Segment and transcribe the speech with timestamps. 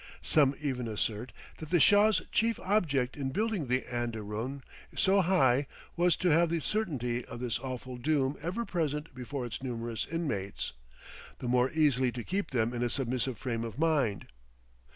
[0.23, 4.63] Some even assert that the Shah's chief object in building the anderoon
[4.97, 9.61] so high was to have the certainty of this awful doom ever present before its
[9.61, 10.73] numerous inmates,
[11.37, 14.25] the more easily to keep them in a submissive frame of mind.